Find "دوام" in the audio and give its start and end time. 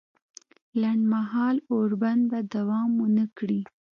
2.55-2.89